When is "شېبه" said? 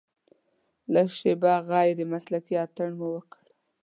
1.17-1.53